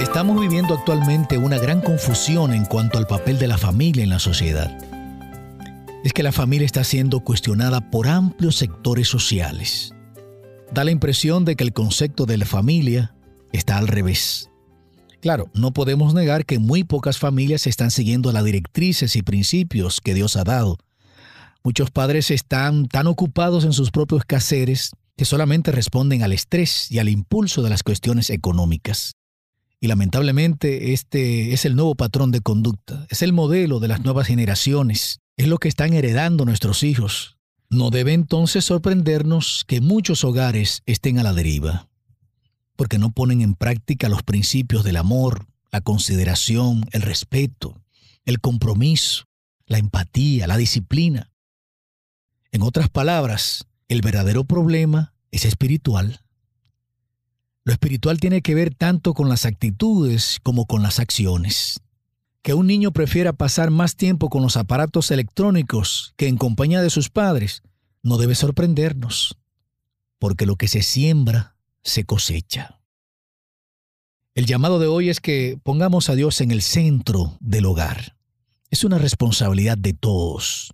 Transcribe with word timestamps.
Estamos 0.00 0.38
viviendo 0.38 0.74
actualmente 0.74 1.38
una 1.38 1.58
gran 1.58 1.80
confusión 1.80 2.52
en 2.52 2.66
cuanto 2.66 2.98
al 2.98 3.06
papel 3.06 3.38
de 3.38 3.48
la 3.48 3.56
familia 3.56 4.04
en 4.04 4.10
la 4.10 4.18
sociedad. 4.18 4.76
Es 6.04 6.12
que 6.12 6.22
la 6.22 6.32
familia 6.32 6.66
está 6.66 6.84
siendo 6.84 7.20
cuestionada 7.20 7.90
por 7.90 8.06
amplios 8.06 8.56
sectores 8.56 9.08
sociales. 9.08 9.94
Da 10.70 10.84
la 10.84 10.90
impresión 10.90 11.46
de 11.46 11.56
que 11.56 11.64
el 11.64 11.72
concepto 11.72 12.26
de 12.26 12.36
la 12.36 12.44
familia 12.44 13.14
está 13.52 13.78
al 13.78 13.88
revés. 13.88 14.50
Claro, 15.22 15.50
no 15.54 15.72
podemos 15.72 16.12
negar 16.12 16.44
que 16.44 16.58
muy 16.58 16.84
pocas 16.84 17.18
familias 17.18 17.66
están 17.66 17.90
siguiendo 17.90 18.32
las 18.32 18.44
directrices 18.44 19.16
y 19.16 19.22
principios 19.22 20.02
que 20.02 20.12
Dios 20.12 20.36
ha 20.36 20.44
dado. 20.44 20.76
Muchos 21.64 21.90
padres 21.90 22.30
están 22.30 22.86
tan 22.86 23.06
ocupados 23.06 23.64
en 23.64 23.72
sus 23.72 23.90
propios 23.90 24.26
quehaceres 24.26 24.92
que 25.16 25.24
solamente 25.24 25.72
responden 25.72 26.22
al 26.22 26.34
estrés 26.34 26.92
y 26.92 26.98
al 26.98 27.08
impulso 27.08 27.62
de 27.62 27.70
las 27.70 27.82
cuestiones 27.82 28.28
económicas. 28.28 29.16
Y 29.80 29.88
lamentablemente 29.88 30.92
este 30.92 31.52
es 31.52 31.64
el 31.64 31.76
nuevo 31.76 31.94
patrón 31.94 32.30
de 32.30 32.40
conducta, 32.40 33.06
es 33.10 33.22
el 33.22 33.32
modelo 33.32 33.78
de 33.78 33.88
las 33.88 34.02
nuevas 34.02 34.26
generaciones, 34.26 35.20
es 35.36 35.48
lo 35.48 35.58
que 35.58 35.68
están 35.68 35.92
heredando 35.92 36.44
nuestros 36.44 36.82
hijos. 36.82 37.36
No 37.68 37.90
debe 37.90 38.12
entonces 38.12 38.64
sorprendernos 38.64 39.64
que 39.66 39.80
muchos 39.80 40.24
hogares 40.24 40.82
estén 40.86 41.18
a 41.18 41.22
la 41.22 41.34
deriva, 41.34 41.88
porque 42.76 42.98
no 42.98 43.10
ponen 43.10 43.42
en 43.42 43.54
práctica 43.54 44.08
los 44.08 44.22
principios 44.22 44.84
del 44.84 44.96
amor, 44.96 45.46
la 45.70 45.80
consideración, 45.80 46.86
el 46.92 47.02
respeto, 47.02 47.74
el 48.24 48.40
compromiso, 48.40 49.24
la 49.66 49.78
empatía, 49.78 50.46
la 50.46 50.56
disciplina. 50.56 51.32
En 52.50 52.62
otras 52.62 52.88
palabras, 52.88 53.66
el 53.88 54.00
verdadero 54.00 54.44
problema 54.44 55.12
es 55.30 55.44
espiritual. 55.44 56.20
Lo 57.66 57.72
espiritual 57.72 58.20
tiene 58.20 58.42
que 58.42 58.54
ver 58.54 58.72
tanto 58.76 59.12
con 59.12 59.28
las 59.28 59.44
actitudes 59.44 60.38
como 60.44 60.66
con 60.66 60.84
las 60.84 61.00
acciones. 61.00 61.80
Que 62.42 62.54
un 62.54 62.68
niño 62.68 62.92
prefiera 62.92 63.32
pasar 63.32 63.72
más 63.72 63.96
tiempo 63.96 64.28
con 64.30 64.40
los 64.40 64.56
aparatos 64.56 65.10
electrónicos 65.10 66.14
que 66.16 66.28
en 66.28 66.36
compañía 66.36 66.80
de 66.80 66.90
sus 66.90 67.10
padres 67.10 67.64
no 68.04 68.18
debe 68.18 68.36
sorprendernos, 68.36 69.36
porque 70.20 70.46
lo 70.46 70.54
que 70.54 70.68
se 70.68 70.80
siembra 70.82 71.56
se 71.82 72.04
cosecha. 72.04 72.78
El 74.36 74.46
llamado 74.46 74.78
de 74.78 74.86
hoy 74.86 75.08
es 75.08 75.18
que 75.18 75.58
pongamos 75.60 76.08
a 76.08 76.14
Dios 76.14 76.40
en 76.40 76.52
el 76.52 76.62
centro 76.62 77.36
del 77.40 77.66
hogar. 77.66 78.16
Es 78.70 78.84
una 78.84 78.98
responsabilidad 78.98 79.76
de 79.76 79.92
todos. 79.92 80.72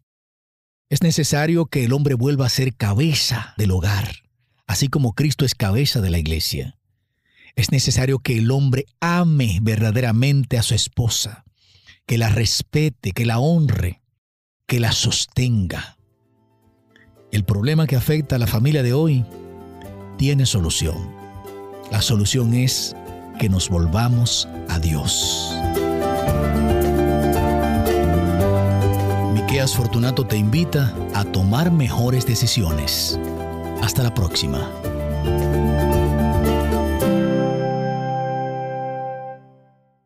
Es 0.91 1.03
necesario 1.03 1.65
que 1.65 1.85
el 1.87 1.95
hombre 1.95 2.17
vuelva 2.17 2.45
a 2.45 2.51
ser 2.51 2.75
cabeza 2.75 3.55
del 3.57 3.71
hogar, 3.71 4.25
así 4.67 4.89
como 4.89 5.15
Cristo 5.15 5.47
es 5.47 5.55
cabeza 5.55 6.03
de 6.03 6.11
la 6.11 6.19
iglesia 6.19 6.77
es 7.57 7.71
necesario 7.71 8.19
que 8.19 8.39
el 8.39 8.51
hombre 8.51 8.87
ame 9.01 9.59
verdaderamente 9.63 10.59
a 10.59 10.63
su 10.63 10.75
esposa, 10.75 11.45
que 12.07 12.19
la 12.19 12.29
respete, 12.29 13.13
que 13.13 13.27
la 13.27 13.39
honre, 13.39 14.03
que 14.67 14.81
la 14.81 14.93
sostenga. 14.93 15.99
El 17.31 17.45
problema 17.45 17.87
que 17.87 17.97
afecta 17.97 18.37
a 18.37 18.39
la 18.39 18.47
familia 18.47 18.83
de 18.83 18.93
hoy 18.93 19.25
tiene 20.19 20.47
solución. 20.47 21.11
La 21.91 22.03
solución 22.03 22.55
es 22.55 22.97
que 23.39 23.49
nos 23.49 23.69
volvamos 23.69 24.49
a 24.69 24.79
Dios. 24.79 25.53
Miqueas 29.35 29.75
Fortunato 29.75 30.27
te 30.27 30.37
invita 30.37 30.95
a 31.15 31.25
tomar 31.25 31.71
mejores 31.71 32.27
decisiones. 32.27 33.19
Hasta 33.83 34.03
la 34.03 34.15
próxima. 34.15 34.71